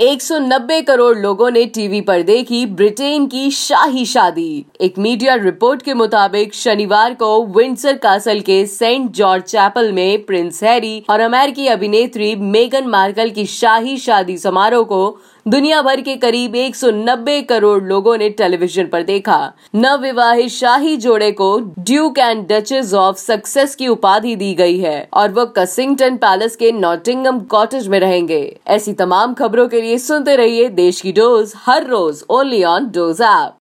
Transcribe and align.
190 0.00 0.80
करोड़ 0.82 1.16
लोगों 1.18 1.50
ने 1.50 1.64
टीवी 1.66 2.00
पर 2.00 2.22
देखी 2.22 2.64
ब्रिटेन 2.66 3.26
की 3.26 3.50
शाही 3.50 4.04
शादी। 4.06 4.64
एक 4.80 4.98
मीडिया 4.98 5.34
रिपोर्ट 5.34 5.82
के 5.82 5.94
मुताबिक, 5.94 6.54
शनिवार 6.54 7.14
को 7.14 7.44
विंडसर 7.46 7.96
कासल 7.96 8.40
के 8.40 8.64
सेंट 8.66 9.10
जॉर्ज 9.10 9.42
चैपल 9.42 9.92
में 9.92 10.24
प्रिंस 10.24 10.62
हैरी 10.64 11.02
और 11.10 11.20
अमेरिकी 11.20 11.66
अभिनेत्री 11.66 12.34
मेगन 12.36 12.86
मार्कल 12.86 13.30
की 13.30 13.44
शाही 13.46 13.96
शादी 13.96 14.38
समारोह 14.38 14.84
को 14.84 15.18
दुनिया 15.48 15.80
भर 15.82 16.00
के 16.00 16.14
करीब 16.16 16.54
190 16.54 17.42
करोड़ 17.42 17.82
लोगों 17.82 18.16
ने 18.18 18.28
टेलीविज़न 18.30 18.86
पर 18.86 19.02
देखा। 19.02 19.52
नवविवाहित 19.74 20.50
शाही 20.50 20.96
जोड़े 20.96 21.30
को 21.32 21.58
duke 21.78 22.18
and 22.18 22.46
duchess 22.48 22.92
of 22.94 23.16
Sussex 23.16 23.74
की 23.74 23.88
उपाधि 23.88 24.34
दी 24.36 24.52
गई 24.54 24.78
है 24.78 25.08
और 25.12 25.32
वो 25.32 25.46
कसिंगटन 25.46 26.16
पैलेस 26.16 26.56
के 26.56 26.72
नॉटिंगम 26.72 27.40
कॉटेज 27.40 27.88
में 27.88 27.98
रहेंगे। 28.00 28.58
ऐसी 28.66 28.92
तमाम 28.92 29.34
खबरों 29.34 29.68
के 29.68 29.80
लिए 29.80 29.89
सुनते 29.98 30.36
रहिए 30.36 30.68
देश 30.68 31.00
की 31.00 31.12
डोज 31.12 31.52
हर 31.56 31.86
रोज 31.86 32.24
ओनली 32.30 32.62
ऑन 32.64 32.90
डोज 32.90 33.20
ऐप 33.20 33.54